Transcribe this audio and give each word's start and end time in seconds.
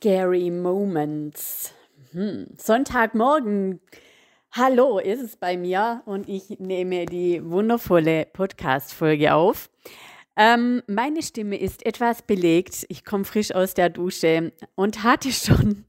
Scary 0.00 0.50
Moments. 0.50 1.74
Hm. 2.12 2.46
Sonntagmorgen. 2.56 3.80
Hallo, 4.50 4.98
ist 4.98 5.20
es 5.20 5.36
bei 5.36 5.58
mir 5.58 6.00
und 6.06 6.26
ich 6.26 6.58
nehme 6.58 7.04
die 7.04 7.44
wundervolle 7.44 8.24
Podcast-Folge 8.24 9.34
auf. 9.34 9.68
Ähm, 10.36 10.82
meine 10.86 11.22
Stimme 11.22 11.58
ist 11.58 11.84
etwas 11.84 12.22
belegt. 12.22 12.86
Ich 12.88 13.04
komme 13.04 13.26
frisch 13.26 13.54
aus 13.54 13.74
der 13.74 13.90
Dusche 13.90 14.54
und 14.74 15.02
hatte 15.02 15.32
schon 15.32 15.84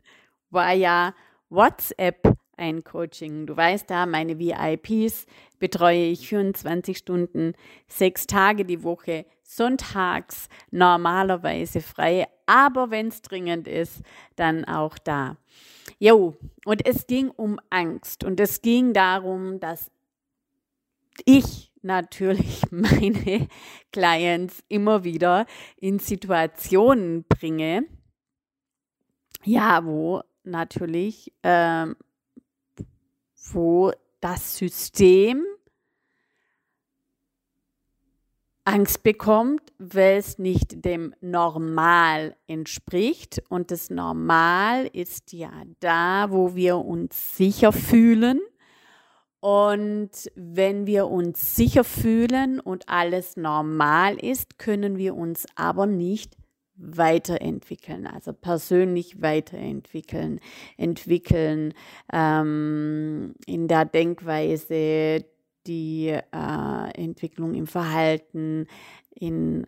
via 0.50 1.16
WhatsApp 1.48 2.36
ein 2.58 2.84
Coaching. 2.84 3.46
Du 3.46 3.56
weißt 3.56 3.90
da, 3.90 4.06
meine 4.06 4.38
VIPs 4.38 5.26
betreue 5.58 6.08
ich 6.08 6.28
24 6.28 6.98
Stunden, 6.98 7.54
sechs 7.88 8.28
Tage 8.28 8.66
die 8.66 8.84
Woche, 8.84 9.26
sonntags 9.42 10.50
normalerweise 10.70 11.80
frei, 11.80 12.28
aber 12.52 12.92
wenn 12.92 13.08
es 13.08 13.22
dringend 13.22 13.66
ist, 13.66 14.02
dann 14.36 14.66
auch 14.66 14.98
da. 14.98 15.38
Jo, 16.00 16.36
und 16.66 16.86
es 16.86 17.08
ging 17.08 17.30
um 17.30 17.62
Angst 17.70 18.26
und 18.26 18.42
es 18.42 18.62
ging 18.62 18.92
darum, 18.92 19.62
dass 19.62 19.90
ich 21.24 21.72
natürlich 21.82 22.64
meine 22.72 23.48
Clients 23.94 24.62
immer 24.68 25.06
wieder 25.06 25.46
in 25.78 26.00
Situationen 26.00 27.24
bringe, 27.24 27.86
ja, 29.46 29.86
wo 29.86 30.22
natürlich, 30.44 31.32
äh, 31.44 31.88
wo 33.54 33.94
das 34.20 34.58
System 34.58 35.46
Angst 38.64 39.04
bekommt, 39.04 39.62
weil 39.80 40.18
es 40.18 40.38
nicht 40.38 40.86
dem 40.86 41.16
Normal 41.22 42.36
entspricht. 42.48 43.42
Und 43.50 43.72
das 43.72 43.90
Normal 43.90 44.88
ist 44.94 45.34
ja 45.34 45.52
da, 45.80 46.28
wo 46.30 46.56
wir 46.56 46.78
uns 46.78 47.38
sicher 47.38 47.72
fühlen. 47.72 48.40
Und 49.40 50.12
wenn 50.36 50.86
wir 50.86 51.08
uns 51.08 51.56
sicher 51.56 51.84
fühlen 51.84 52.60
und 52.60 52.88
alles 52.88 53.38
normal 53.38 54.16
ist, 54.24 54.60
können 54.60 54.98
wir 54.98 55.16
uns 55.16 55.48
aber 55.56 55.88
nicht 55.88 56.38
weiterentwickeln, 56.76 58.08
also 58.08 58.34
persönlich 58.34 59.22
weiterentwickeln, 59.22 60.40
entwickeln 60.78 61.74
ähm, 62.12 63.34
in 63.46 63.68
der 63.68 63.86
Denkweise, 63.86 65.26
die 65.68 66.08
äh, 66.08 66.92
Entwicklung 66.96 67.54
im 67.54 67.68
Verhalten, 67.68 68.68
in 69.14 69.68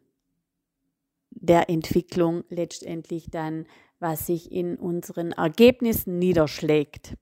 der 1.30 1.70
Entwicklung 1.70 2.44
letztendlich 2.50 3.30
dann, 3.30 3.66
was 4.00 4.28
sich 4.28 4.52
in 4.52 4.76
unseren 4.76 5.32
Ergebnissen 5.32 6.20
niederschlägt. 6.20 7.16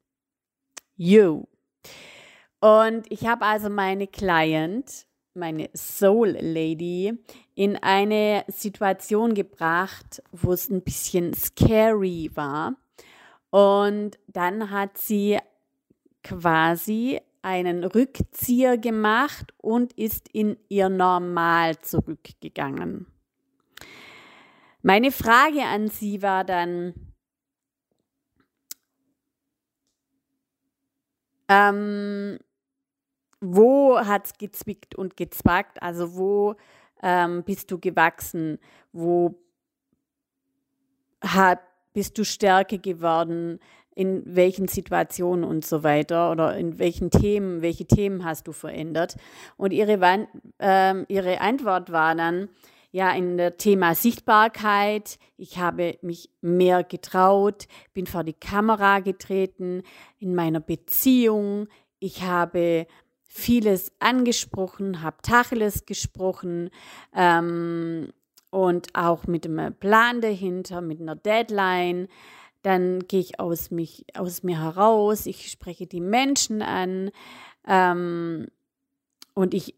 You. 0.96 1.46
Und 2.60 3.12
ich 3.12 3.26
habe 3.26 3.46
also 3.46 3.70
meine 3.70 4.08
Client, 4.08 5.08
meine 5.34 5.70
Soul 5.74 6.38
Lady, 6.40 7.14
in 7.56 7.78
eine 7.78 8.44
Situation 8.48 9.34
gebracht, 9.34 10.22
wo 10.32 10.54
es 10.54 10.70
ein 10.70 10.82
bisschen 10.82 11.34
scary 11.34 12.30
war. 12.36 12.76
Und 13.50 14.20
dann 14.28 14.70
hat 14.70 14.98
sie 14.98 15.40
quasi 16.24 17.20
einen 17.42 17.84
Rückzieher 17.84 18.78
gemacht 18.78 19.54
und 19.58 19.94
ist 19.94 20.30
in 20.30 20.58
ihr 20.70 20.90
Normal 20.90 21.80
zurückgegangen. 21.80 23.08
Meine 24.84 25.12
Frage 25.12 25.64
an 25.64 25.90
sie 25.90 26.22
war 26.22 26.44
dann, 26.44 26.94
ähm, 31.48 32.40
wo 33.40 34.00
hat 34.00 34.26
es 34.26 34.34
gezwickt 34.34 34.96
und 34.96 35.18
gezwackt? 35.18 35.82
Also 35.82 36.16
wo 36.16 36.56
ähm, 37.02 37.44
bist 37.44 37.72
du 37.72 37.80
gewachsen? 37.80 38.60
Wo 38.92 39.40
hat, 41.24 41.60
bist 41.94 42.18
du 42.18 42.24
stärker 42.24 42.78
geworden? 42.78 43.60
In 43.96 44.24
welchen 44.26 44.68
Situationen 44.68 45.44
und 45.44 45.66
so 45.66 45.84
weiter 45.84 46.32
oder 46.32 46.56
in 46.56 46.80
welchen 46.80 47.10
Themen, 47.12 47.62
welche 47.62 47.86
Themen 47.86 48.24
hast 48.24 48.48
du 48.48 48.52
verändert. 48.52 49.18
Und 49.58 49.72
ihre, 49.74 50.28
äh, 50.60 51.04
ihre 51.08 51.42
Antwort 51.42 51.92
war 51.92 52.16
dann, 52.16 52.50
ja, 52.94 53.12
in 53.12 53.38
der 53.38 53.58
Thema 53.58 53.96
Sichtbarkeit, 53.96 55.18
ich 55.38 55.60
habe 55.60 55.98
mich 56.02 56.30
mehr 56.42 56.84
getraut, 56.84 57.68
bin 57.94 58.06
vor 58.06 58.24
die 58.24 58.34
Kamera 58.34 59.00
getreten, 59.00 59.84
in 60.20 60.36
meiner 60.36 60.60
Beziehung, 60.60 61.68
ich 62.00 62.24
habe 62.24 62.88
vieles 63.24 63.94
angesprochen, 64.00 65.02
habe 65.02 65.18
Tacheles 65.22 65.86
gesprochen 65.86 66.70
ähm, 67.16 68.12
und 68.50 68.90
auch 68.94 69.26
mit 69.26 69.46
einem 69.46 69.74
Plan 69.74 70.20
dahinter, 70.20 70.82
mit 70.82 71.00
einer 71.00 71.16
Deadline 71.16 72.10
dann 72.62 73.08
gehe 73.08 73.20
ich 73.20 73.40
aus, 73.40 73.72
mich, 73.72 74.06
aus 74.16 74.44
mir 74.44 74.62
heraus, 74.62 75.26
ich 75.26 75.50
spreche 75.52 75.88
die 75.88 76.02
Menschen 76.02 76.62
an 76.62 77.12
ähm, 77.68 78.48
und 79.34 79.54
ich, 79.54 79.76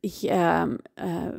ich 0.00 0.26
ähm, 0.28 0.78
äh, 0.96 1.32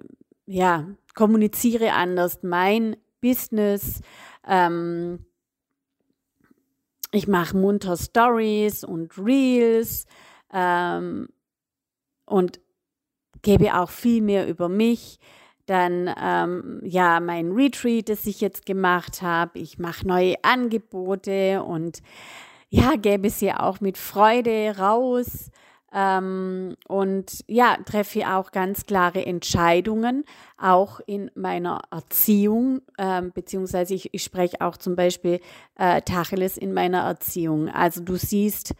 ja, 0.45 0.87
kommuniziere 1.13 1.93
anders 1.93 2.39
mein 2.43 2.95
Business. 3.21 4.01
Ähm, 4.47 5.25
ich 7.11 7.27
mache 7.27 7.57
munter 7.57 7.97
Stories 7.97 8.83
und 8.83 9.17
Reels 9.17 10.05
ähm, 10.53 11.29
und 12.25 12.59
gebe 13.41 13.77
auch 13.79 13.89
viel 13.89 14.21
mehr 14.21 14.47
über 14.47 14.69
mich 14.69 15.19
dann 15.65 16.13
ähm, 16.21 16.81
ja 16.83 17.19
mein 17.19 17.51
Retreat, 17.51 18.09
das 18.09 18.25
ich 18.25 18.41
jetzt 18.41 18.65
gemacht 18.65 19.21
habe. 19.21 19.59
Ich 19.59 19.79
mache 19.79 20.07
neue 20.07 20.35
Angebote 20.43 21.63
und 21.63 22.01
ja, 22.69 22.95
gebe 22.95 23.29
sie 23.29 23.51
auch 23.51 23.79
mit 23.79 23.97
Freude 23.97 24.75
raus 24.77 25.51
ähm, 25.95 26.75
und 26.89 27.45
ja, 27.47 27.77
treffe 27.85 28.27
auch 28.27 28.51
ganz 28.51 28.85
klare 28.85 29.25
Entscheidungen, 29.25 30.25
auch 30.57 30.99
in 31.07 31.31
meiner 31.35 31.81
Erziehung, 31.89 32.81
ähm, 32.97 33.31
beziehungsweise 33.33 33.93
ich, 33.93 34.13
ich 34.13 34.23
spreche 34.23 34.59
auch 34.59 34.75
zum 34.75 34.97
Beispiel 34.97 35.39
äh, 35.77 36.01
Tacheles 36.01 36.57
in 36.57 36.73
meiner 36.73 37.03
Erziehung. 37.03 37.69
Also 37.69 38.01
du 38.01 38.17
siehst, 38.17 38.75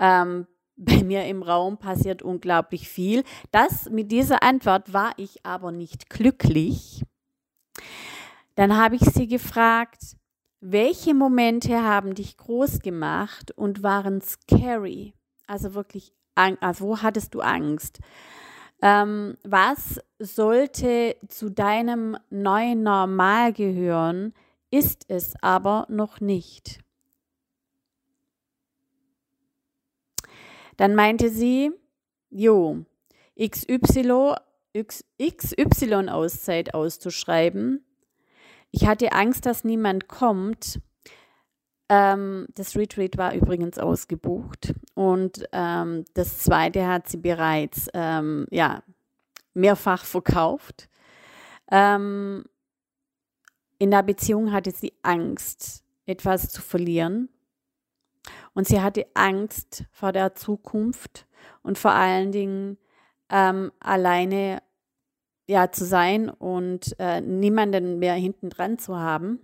ähm, 0.00 0.48
bei 0.76 1.02
mir 1.02 1.24
im 1.26 1.42
Raum 1.42 1.78
passiert 1.78 2.22
unglaublich 2.22 2.88
viel. 2.88 3.24
Das 3.50 3.88
mit 3.90 4.12
dieser 4.12 4.42
Antwort 4.42 4.92
war 4.92 5.12
ich 5.16 5.44
aber 5.44 5.72
nicht 5.72 6.10
glücklich. 6.10 7.02
Dann 8.54 8.76
habe 8.76 8.96
ich 8.96 9.02
sie 9.02 9.26
gefragt, 9.26 10.16
welche 10.60 11.14
Momente 11.14 11.82
haben 11.82 12.14
dich 12.14 12.36
groß 12.36 12.80
gemacht 12.80 13.52
und 13.52 13.82
waren 13.82 14.20
scary? 14.20 15.14
Also 15.46 15.74
wirklich, 15.74 16.12
also 16.34 16.86
wo 16.86 16.98
hattest 17.02 17.34
du 17.34 17.40
Angst? 17.40 18.00
Ähm, 18.82 19.36
was 19.44 20.00
sollte 20.18 21.16
zu 21.28 21.50
deinem 21.50 22.16
neuen 22.30 22.82
Normal 22.82 23.52
gehören, 23.52 24.32
ist 24.70 25.04
es 25.08 25.34
aber 25.42 25.86
noch 25.88 26.20
nicht. 26.20 26.80
Dann 30.76 30.94
meinte 30.94 31.30
sie, 31.30 31.70
jo, 32.30 32.84
XY, 33.40 34.34
XY-Auszeit 34.74 36.74
auszuschreiben. 36.74 37.84
Ich 38.70 38.86
hatte 38.86 39.12
Angst, 39.12 39.46
dass 39.46 39.64
niemand 39.64 40.08
kommt. 40.08 40.80
Ähm, 41.88 42.46
das 42.54 42.76
Retreat 42.76 43.16
war 43.16 43.34
übrigens 43.34 43.78
ausgebucht 43.78 44.74
und 44.94 45.46
ähm, 45.52 46.04
das 46.14 46.40
zweite 46.40 46.86
hat 46.86 47.08
sie 47.08 47.18
bereits 47.18 47.88
ähm, 47.94 48.46
ja, 48.50 48.82
mehrfach 49.54 50.04
verkauft. 50.04 50.88
Ähm, 51.70 52.44
in 53.78 53.90
der 53.90 54.02
Beziehung 54.02 54.52
hatte 54.52 54.72
sie 54.72 54.92
Angst, 55.02 55.84
etwas 56.06 56.48
zu 56.48 56.60
verlieren. 56.60 57.28
Und 58.56 58.66
sie 58.66 58.80
hatte 58.80 59.06
Angst 59.12 59.84
vor 59.92 60.12
der 60.12 60.34
Zukunft 60.34 61.26
und 61.62 61.76
vor 61.76 61.90
allen 61.90 62.32
Dingen 62.32 62.78
ähm, 63.28 63.70
alleine 63.80 64.62
ja, 65.46 65.70
zu 65.70 65.84
sein 65.84 66.30
und 66.30 66.96
äh, 66.98 67.20
niemanden 67.20 67.98
mehr 67.98 68.14
hinten 68.14 68.48
dran 68.48 68.78
zu 68.78 68.96
haben. 68.96 69.40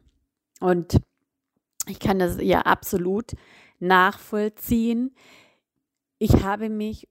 Und 0.61 0.99
ich 1.87 2.01
kann 2.01 2.19
das 2.21 2.39
ja 2.41 2.63
absolut 2.63 3.33
nachvollziehen. 3.81 5.15
Ich 6.19 6.43
habe 6.43 6.71
mich 6.71 7.07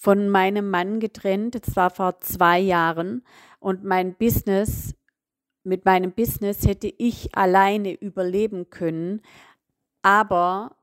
von 0.00 0.30
meinem 0.30 0.70
Mann 0.70 1.00
getrennt, 1.00 1.54
das 1.54 1.76
war 1.76 1.90
vor 1.90 2.18
zwei 2.20 2.58
Jahren, 2.58 3.26
und 3.58 3.84
mein 3.84 4.14
Business 4.14 4.94
mit 5.64 5.84
meinem 5.84 6.12
Business 6.12 6.66
hätte 6.66 6.90
ich 6.96 7.36
alleine 7.36 7.92
überleben 7.92 8.70
können, 8.70 9.20
aber 10.00 10.78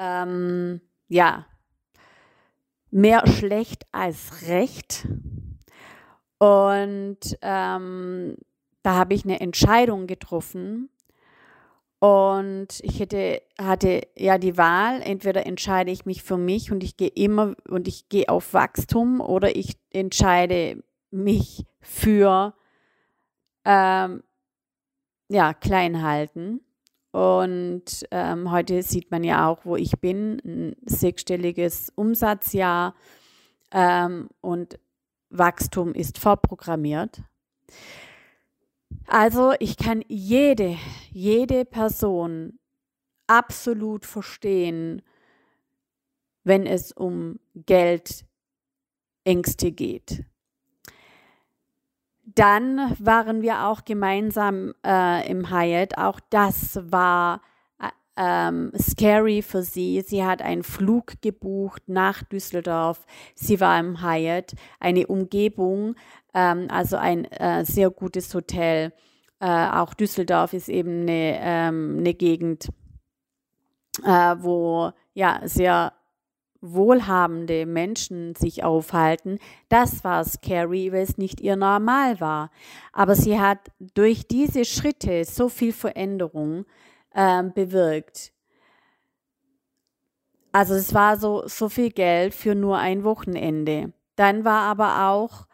ähm, 0.00 0.80
ja, 1.08 1.46
mehr 2.90 3.26
schlecht 3.26 3.86
als 3.92 4.48
recht. 4.48 5.06
Und 6.38 7.18
ähm, 7.42 8.36
da 8.82 8.94
habe 8.94 9.14
ich 9.14 9.24
eine 9.24 9.40
Entscheidung 9.40 10.06
getroffen. 10.06 10.88
Und 11.98 12.68
ich 12.80 12.98
hätte, 12.98 13.42
hatte 13.60 14.00
ja 14.16 14.38
die 14.38 14.56
Wahl, 14.56 15.02
entweder 15.02 15.44
entscheide 15.46 15.90
ich 15.90 16.06
mich 16.06 16.22
für 16.22 16.38
mich 16.38 16.72
und 16.72 16.82
ich 16.82 16.96
gehe 16.96 17.10
immer 17.10 17.54
und 17.68 17.86
ich 17.86 18.08
gehe 18.08 18.30
auf 18.30 18.54
Wachstum 18.54 19.20
oder 19.20 19.54
ich 19.54 19.76
entscheide 19.90 20.82
mich 21.10 21.66
für 21.82 22.54
ähm, 23.66 24.22
ja, 25.28 25.52
klein 25.52 26.02
halten. 26.02 26.60
Und 27.12 28.06
ähm, 28.12 28.50
heute 28.52 28.82
sieht 28.82 29.10
man 29.10 29.24
ja 29.24 29.48
auch, 29.48 29.64
wo 29.64 29.76
ich 29.76 29.98
bin, 30.00 30.40
ein 30.44 30.76
sechsstelliges 30.84 31.90
Umsatzjahr 31.96 32.94
ähm, 33.72 34.28
und 34.40 34.78
Wachstum 35.30 35.94
ist 35.94 36.18
vorprogrammiert. 36.18 37.22
Also 39.06 39.54
ich 39.58 39.76
kann 39.76 40.04
jede, 40.08 40.76
jede 41.10 41.64
Person 41.64 42.58
absolut 43.26 44.06
verstehen, 44.06 45.02
wenn 46.44 46.66
es 46.66 46.92
um 46.92 47.40
Geldängste 47.54 48.24
geht. 49.72 50.24
Dann 52.40 52.96
waren 52.98 53.42
wir 53.42 53.66
auch 53.66 53.84
gemeinsam 53.84 54.72
äh, 54.82 55.30
im 55.30 55.50
Hyatt. 55.50 55.98
Auch 55.98 56.20
das 56.30 56.80
war 56.90 57.42
äh, 57.78 57.88
ähm, 58.16 58.72
scary 58.78 59.42
für 59.42 59.62
sie. 59.62 60.00
Sie 60.00 60.24
hat 60.24 60.40
einen 60.40 60.62
Flug 60.62 61.20
gebucht 61.20 61.82
nach 61.86 62.22
Düsseldorf. 62.22 63.04
Sie 63.34 63.60
war 63.60 63.78
im 63.78 64.02
Hyatt, 64.02 64.54
eine 64.78 65.06
Umgebung, 65.06 65.96
ähm, 66.32 66.68
also 66.70 66.96
ein 66.96 67.26
äh, 67.26 67.66
sehr 67.66 67.90
gutes 67.90 68.34
Hotel. 68.34 68.94
Äh, 69.38 69.68
auch 69.68 69.92
Düsseldorf 69.92 70.54
ist 70.54 70.70
eben 70.70 71.02
eine, 71.02 71.38
ähm, 71.42 71.96
eine 71.98 72.14
Gegend, 72.14 72.70
äh, 74.02 74.36
wo 74.38 74.92
ja 75.12 75.42
sehr 75.44 75.92
wohlhabende 76.60 77.66
Menschen 77.66 78.34
sich 78.34 78.64
aufhalten, 78.64 79.38
das 79.68 80.04
war 80.04 80.24
scary, 80.24 80.92
weil 80.92 81.02
es 81.02 81.18
nicht 81.18 81.40
ihr 81.40 81.56
Normal 81.56 82.20
war. 82.20 82.50
Aber 82.92 83.14
sie 83.14 83.40
hat 83.40 83.58
durch 83.94 84.28
diese 84.28 84.64
Schritte 84.64 85.24
so 85.24 85.48
viel 85.48 85.72
Veränderung 85.72 86.66
äh, 87.12 87.42
bewirkt. 87.42 88.32
Also 90.52 90.74
es 90.74 90.92
war 90.94 91.16
so, 91.16 91.46
so 91.46 91.68
viel 91.68 91.90
Geld 91.90 92.34
für 92.34 92.54
nur 92.54 92.78
ein 92.78 93.04
Wochenende. 93.04 93.92
Dann 94.16 94.44
war 94.44 94.62
aber 94.62 95.08
auch 95.08 95.46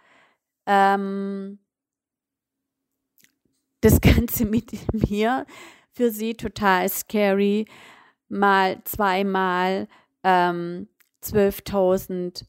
ähm, 0.66 1.58
das 3.80 4.00
Ganze 4.00 4.44
mit 4.44 4.72
mir 4.92 5.46
für 5.92 6.10
sie 6.10 6.34
total 6.34 6.88
scary, 6.88 7.66
mal 8.28 8.82
zweimal 8.84 9.88
ähm, 10.24 10.88
12.000 11.32 12.44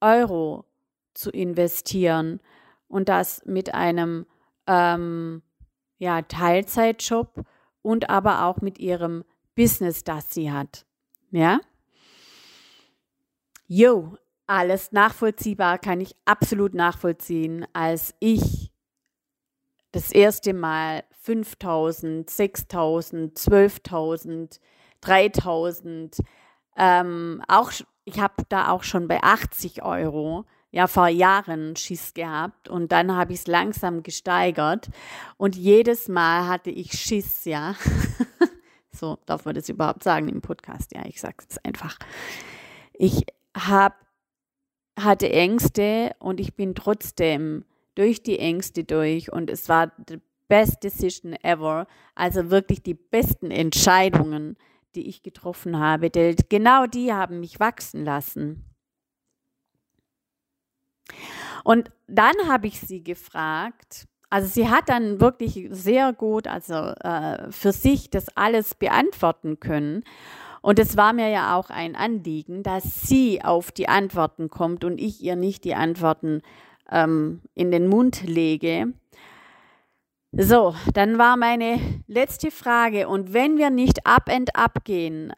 Euro 0.00 0.64
zu 1.14 1.30
investieren 1.30 2.40
und 2.88 3.08
das 3.08 3.42
mit 3.44 3.74
einem 3.74 4.26
ähm, 4.66 5.42
ja, 5.98 6.22
Teilzeitjob 6.22 7.44
und 7.82 8.10
aber 8.10 8.44
auch 8.44 8.60
mit 8.60 8.78
ihrem 8.78 9.24
Business, 9.54 10.04
das 10.04 10.32
sie 10.32 10.50
hat. 10.50 10.86
Ja? 11.30 11.60
Jo, 13.66 14.16
alles 14.46 14.92
nachvollziehbar, 14.92 15.78
kann 15.78 16.00
ich 16.00 16.14
absolut 16.24 16.74
nachvollziehen, 16.74 17.66
als 17.72 18.14
ich 18.20 18.70
das 19.92 20.12
erste 20.12 20.52
Mal 20.52 21.04
5000, 21.20 22.28
6000, 22.28 23.38
12.000, 23.38 24.60
3000, 25.00 26.18
ähm, 26.76 27.42
auch 27.48 27.72
ich 28.04 28.20
habe 28.20 28.44
da 28.48 28.68
auch 28.68 28.82
schon 28.82 29.08
bei 29.08 29.22
80 29.22 29.82
Euro 29.82 30.44
ja 30.70 30.86
vor 30.86 31.08
Jahren 31.08 31.76
Schiss 31.76 32.14
gehabt 32.14 32.68
und 32.68 32.90
dann 32.92 33.14
habe 33.14 33.32
ich 33.32 33.40
es 33.40 33.46
langsam 33.46 34.02
gesteigert 34.02 34.90
und 35.36 35.56
jedes 35.56 36.08
Mal 36.08 36.48
hatte 36.48 36.70
ich 36.70 36.92
Schiss, 36.92 37.44
ja. 37.44 37.76
so 38.90 39.18
darf 39.26 39.44
man 39.44 39.54
das 39.54 39.68
überhaupt 39.68 40.02
sagen 40.02 40.28
im 40.28 40.40
Podcast, 40.40 40.92
ja, 40.94 41.04
ich 41.06 41.20
sage 41.20 41.36
es 41.48 41.58
einfach. 41.64 41.98
Ich 42.92 43.24
habe 43.56 43.94
hatte 44.98 45.28
Ängste 45.30 46.14
und 46.18 46.40
ich 46.40 46.54
bin 46.54 46.74
trotzdem 46.74 47.64
durch 47.94 48.22
die 48.22 48.38
Ängste 48.38 48.84
durch 48.84 49.32
und 49.32 49.50
es 49.50 49.68
war 49.68 49.92
the 50.08 50.20
best 50.48 50.82
decision 50.84 51.34
ever, 51.42 51.86
also 52.14 52.50
wirklich 52.50 52.82
die 52.82 52.94
besten 52.94 53.50
Entscheidungen, 53.50 54.56
die 54.94 55.08
ich 55.08 55.22
getroffen 55.22 55.78
habe, 55.78 56.10
denn 56.10 56.36
genau 56.48 56.86
die 56.86 57.12
haben 57.12 57.40
mich 57.40 57.60
wachsen 57.60 58.04
lassen. 58.04 58.64
Und 61.64 61.90
dann 62.06 62.34
habe 62.46 62.66
ich 62.66 62.80
sie 62.80 63.02
gefragt, 63.02 64.06
also 64.30 64.48
sie 64.48 64.68
hat 64.68 64.88
dann 64.88 65.20
wirklich 65.20 65.68
sehr 65.70 66.12
gut, 66.12 66.46
also 66.46 66.74
äh, 66.74 67.50
für 67.50 67.72
sich 67.72 68.10
das 68.10 68.26
alles 68.36 68.74
beantworten 68.74 69.60
können. 69.60 70.04
Und 70.60 70.78
es 70.78 70.96
war 70.96 71.12
mir 71.12 71.28
ja 71.28 71.56
auch 71.56 71.70
ein 71.70 71.94
Anliegen, 71.94 72.62
dass 72.62 73.02
sie 73.02 73.44
auf 73.44 73.70
die 73.70 73.88
Antworten 73.88 74.48
kommt 74.50 74.82
und 74.82 74.98
ich 74.98 75.22
ihr 75.22 75.36
nicht 75.36 75.64
die 75.64 75.74
Antworten 75.74 76.42
ähm, 76.90 77.42
in 77.54 77.70
den 77.70 77.86
Mund 77.86 78.22
lege. 78.22 78.92
So, 80.36 80.74
dann 80.92 81.16
war 81.16 81.36
meine 81.36 81.78
letzte 82.08 82.50
Frage. 82.50 83.06
Und 83.08 83.32
wenn 83.32 83.56
wir 83.56 83.70
nicht 83.70 84.04
up 84.04 84.28
and 84.28 84.56
up 84.56 84.84
gehen, 84.84 85.32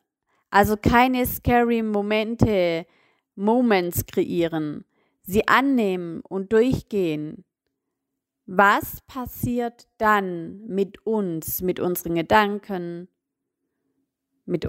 also 0.50 0.76
keine 0.78 1.26
scary 1.26 1.82
Momente, 1.82 2.86
Moments 3.34 4.06
kreieren, 4.06 4.86
sie 5.22 5.46
annehmen 5.48 6.22
und 6.22 6.50
durchgehen, 6.50 7.44
was 8.46 9.02
passiert 9.02 9.86
dann 9.98 10.66
mit 10.66 11.04
uns, 11.04 11.60
mit 11.60 11.78
unseren 11.78 12.14
Gedanken? 12.14 13.08
Mit, 14.46 14.66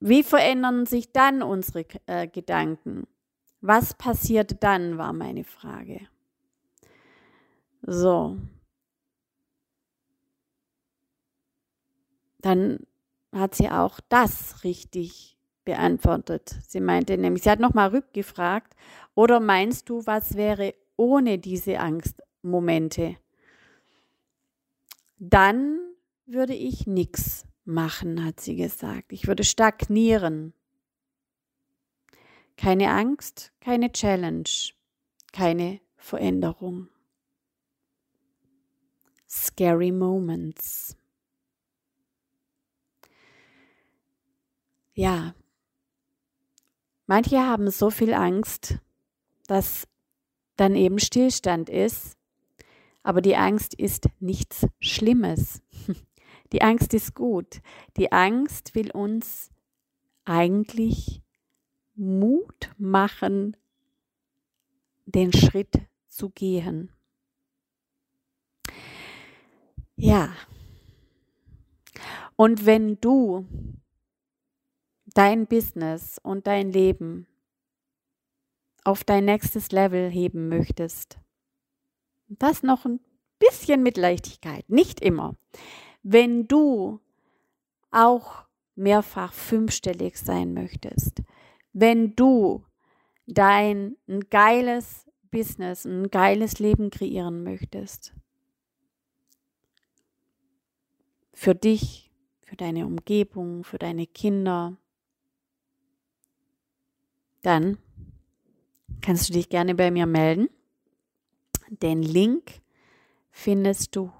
wie 0.00 0.24
verändern 0.24 0.84
sich 0.84 1.12
dann 1.12 1.42
unsere 1.42 1.84
äh, 2.06 2.26
Gedanken? 2.26 3.06
Was 3.60 3.94
passiert 3.94 4.64
dann, 4.64 4.98
war 4.98 5.12
meine 5.12 5.44
Frage. 5.44 6.08
So, 7.82 8.36
dann 12.48 12.78
hat 13.32 13.54
sie 13.54 13.68
auch 13.68 14.00
das 14.08 14.64
richtig 14.64 15.36
beantwortet. 15.64 16.56
Sie 16.66 16.80
meinte 16.80 17.18
nämlich, 17.18 17.42
sie 17.42 17.50
hat 17.50 17.60
nochmal 17.60 17.90
rückgefragt, 17.90 18.74
oder 19.14 19.38
meinst 19.38 19.90
du, 19.90 20.06
was 20.06 20.34
wäre 20.34 20.74
ohne 20.96 21.38
diese 21.38 21.78
Angstmomente? 21.78 23.16
Dann 25.18 25.78
würde 26.24 26.54
ich 26.54 26.86
nichts 26.86 27.46
machen, 27.64 28.24
hat 28.24 28.40
sie 28.40 28.56
gesagt. 28.56 29.12
Ich 29.12 29.26
würde 29.26 29.44
stagnieren. 29.44 30.54
Keine 32.56 32.90
Angst, 32.90 33.52
keine 33.60 33.92
Challenge, 33.92 34.48
keine 35.32 35.80
Veränderung. 35.96 36.88
Scary 39.28 39.92
Moments. 39.92 40.97
Ja, 44.98 45.32
manche 47.06 47.38
haben 47.38 47.70
so 47.70 47.88
viel 47.88 48.12
Angst, 48.12 48.80
dass 49.46 49.86
dann 50.56 50.74
eben 50.74 50.98
Stillstand 50.98 51.70
ist. 51.70 52.16
Aber 53.04 53.22
die 53.22 53.36
Angst 53.36 53.74
ist 53.74 54.08
nichts 54.18 54.66
Schlimmes. 54.80 55.62
Die 56.52 56.62
Angst 56.62 56.94
ist 56.94 57.14
gut. 57.14 57.60
Die 57.98 58.10
Angst 58.10 58.74
will 58.74 58.90
uns 58.90 59.50
eigentlich 60.24 61.22
Mut 61.94 62.72
machen, 62.78 63.54
den 65.04 65.32
Schritt 65.32 65.82
zu 66.08 66.30
gehen. 66.30 66.90
Ja. 69.94 70.34
Und 72.34 72.64
wenn 72.64 72.98
du 73.00 73.46
dein 75.14 75.46
Business 75.46 76.18
und 76.22 76.46
dein 76.46 76.72
Leben 76.72 77.26
auf 78.84 79.04
dein 79.04 79.24
nächstes 79.24 79.70
Level 79.72 80.10
heben 80.10 80.48
möchtest, 80.48 81.18
das 82.28 82.62
noch 82.62 82.84
ein 82.84 83.00
bisschen 83.38 83.82
mit 83.82 83.96
Leichtigkeit, 83.96 84.68
nicht 84.68 85.00
immer. 85.00 85.34
Wenn 86.02 86.46
du 86.48 87.00
auch 87.90 88.44
mehrfach 88.74 89.32
fünfstellig 89.32 90.18
sein 90.18 90.54
möchtest, 90.54 91.22
wenn 91.72 92.14
du 92.14 92.64
dein 93.26 93.96
ein 94.08 94.28
geiles 94.30 95.06
Business, 95.30 95.84
ein 95.84 96.10
geiles 96.10 96.58
Leben 96.58 96.90
kreieren 96.90 97.42
möchtest, 97.42 98.14
für 101.34 101.54
dich, 101.54 102.10
für 102.42 102.56
deine 102.56 102.86
Umgebung, 102.86 103.64
für 103.64 103.78
deine 103.78 104.06
Kinder, 104.06 104.76
dann 107.42 107.78
kannst 109.00 109.28
du 109.28 109.32
dich 109.32 109.48
gerne 109.48 109.74
bei 109.74 109.90
mir 109.90 110.06
melden. 110.06 110.48
Den 111.70 112.02
Link 112.02 112.60
findest 113.30 113.94
du 113.96 114.10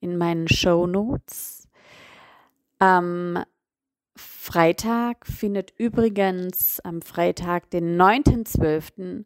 in 0.00 0.16
meinen 0.16 0.48
Show 0.48 0.86
Notes. 0.86 1.68
Am 2.78 3.44
Freitag 4.16 5.26
findet 5.26 5.72
übrigens 5.78 6.80
am 6.80 7.00
Freitag, 7.00 7.70
den 7.70 8.00
9.12., 8.00 9.24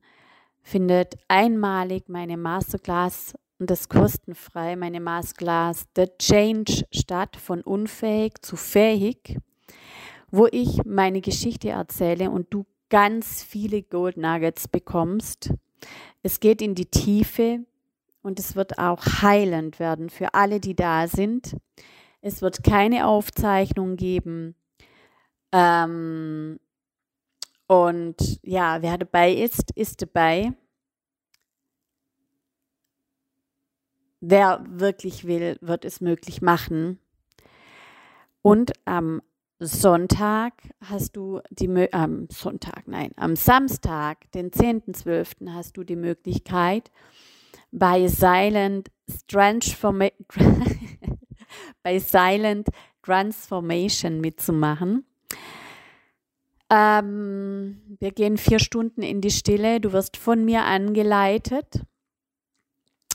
findet 0.63 1.15
einmalig 1.29 2.09
meine 2.09 2.37
Masterclass 2.37 3.35
und 3.59 3.71
das 3.71 3.89
kostenfrei, 3.89 4.77
meine 4.77 5.01
Masterclass 5.01 5.87
The 5.97 6.07
Change 6.19 6.85
statt 6.93 7.37
von 7.37 7.63
unfähig 7.63 8.43
zu 8.43 8.57
fähig, 8.57 9.39
wo 10.31 10.47
ich 10.51 10.85
meine 10.85 11.21
Geschichte 11.21 11.71
erzähle 11.71 12.31
und 12.31 12.53
du 12.53 12.67
ganz 12.89 13.43
viele 13.43 13.83
Gold 13.83 14.17
Nuggets 14.17 14.69
bekommst. 14.69 15.53
Es 16.23 16.41
geht 16.41 16.63
in 16.63 16.75
die 16.75 16.87
Tiefe 16.87 17.65
und 18.23 18.39
es 18.39 18.57
wird 18.57 18.79
auch 18.79 19.05
heilend 19.23 19.79
werden 19.79 20.11
für 20.11 20.35
alle, 20.35 20.61
die 20.61 20.75
da 20.75 21.07
sind. 21.09 21.57
Es 22.21 22.43
wird 22.43 22.65
keine 22.65 23.07
Aufzeichnung 23.07 23.97
geben. 23.97 24.57
Ähm, 25.53 26.59
und 27.69 28.41
ja, 28.43 28.83
wer 28.83 28.99
dabei 28.99 29.33
ist, 29.33 29.71
ist 29.77 30.03
dabei. 30.03 30.53
Wer 34.21 34.65
wirklich 34.69 35.27
will, 35.27 35.59
wird 35.61 35.85
es 35.85 36.01
möglich 36.01 36.43
machen. 36.43 36.99
Und 38.43 38.73
am 38.85 39.23
Sonntag 39.59 40.53
hast 40.85 41.17
du 41.17 41.41
die 41.51 41.93
am 41.93 42.29
Sonntag, 42.31 42.87
nein, 42.87 43.13
am 43.17 43.37
Samstag, 43.37 44.31
den 44.33 44.51
10.12. 44.51 45.51
hast 45.53 45.77
du 45.79 45.85
die 45.85 45.97
Möglichkeit 45.97 46.91
bei 47.73 48.07
Silent 48.07 48.91
Transforma 49.29 50.09
bei 51.83 51.99
Silent 51.99 52.69
Transformation 53.03 54.21
mitzumachen. 54.21 55.07
Ähm, 56.69 57.81
wir 57.99 58.11
gehen 58.11 58.37
vier 58.37 58.59
Stunden 58.59 59.03
in 59.03 59.21
die 59.21 59.31
Stille. 59.31 59.81
Du 59.81 59.93
wirst 59.93 60.17
von 60.17 60.45
mir 60.45 60.65
angeleitet. 60.65 61.83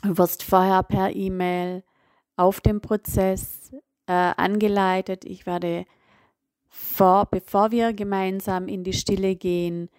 Du 0.02 0.18
wirst 0.18 0.42
vorher 0.42 0.82
per 0.84 1.16
E-Mail 1.16 1.84
auf 2.36 2.62
dem 2.62 2.82
Prozess 2.82 3.72
äh, 4.08 4.14
angeleitet. 4.14 5.26
Ich 5.26 5.46
werde 5.46 5.86
vor, 6.72 7.26
bevor 7.26 7.72
wir 7.72 7.94
gemeinsam 7.94 8.70
in 8.70 8.86
die 8.86 8.94
Stille 8.94 9.36
gehen, 9.36 9.90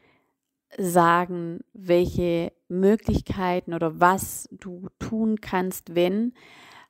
sagen, 0.78 1.60
welche 1.74 2.50
Möglichkeiten 2.68 3.74
oder 3.74 4.00
was 4.00 4.48
du 4.50 4.88
tun 4.98 5.40
kannst, 5.42 5.94
wenn, 5.94 6.32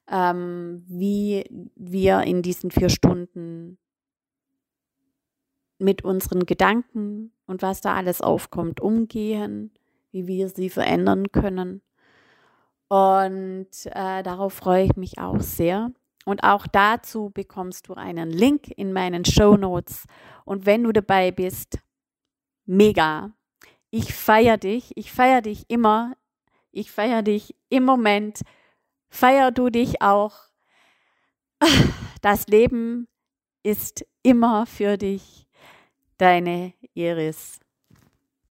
ähm, 0.08 0.84
wie 0.86 1.44
wir 1.74 2.20
in 2.20 2.42
diesen 2.42 2.70
vier 2.70 2.88
Stunden 2.88 3.76
mit 5.78 6.04
unseren 6.04 6.46
Gedanken 6.46 7.32
und 7.46 7.62
was 7.62 7.80
da 7.80 7.96
alles 7.96 8.20
aufkommt, 8.20 8.80
umgehen, 8.80 9.72
wie 10.12 10.28
wir 10.28 10.48
sie 10.48 10.70
verändern 10.70 11.32
können. 11.32 11.82
Und 12.86 13.70
äh, 13.86 14.22
darauf 14.22 14.52
freue 14.52 14.84
ich 14.84 14.96
mich 14.96 15.18
auch 15.18 15.40
sehr. 15.40 15.90
Und 16.24 16.44
auch 16.44 16.66
dazu 16.66 17.30
bekommst 17.30 17.88
du 17.88 17.94
einen 17.94 18.30
Link 18.30 18.68
in 18.68 18.92
meinen 18.92 19.24
Show 19.24 19.56
Notes. 19.56 20.04
Und 20.44 20.66
wenn 20.66 20.84
du 20.84 20.92
dabei 20.92 21.30
bist, 21.30 21.78
mega. 22.64 23.32
Ich 23.90 24.14
feiere 24.14 24.56
dich. 24.56 24.92
Ich 24.96 25.12
feiere 25.12 25.42
dich 25.42 25.68
immer. 25.68 26.16
Ich 26.70 26.90
feiere 26.90 27.22
dich 27.22 27.54
im 27.68 27.84
Moment. 27.84 28.42
Feier 29.08 29.50
du 29.50 29.68
dich 29.68 30.00
auch. 30.02 30.34
Das 32.22 32.46
Leben 32.46 33.08
ist 33.64 34.06
immer 34.22 34.64
für 34.64 34.96
dich. 34.96 35.48
Deine 36.18 36.72
Iris. 36.94 37.62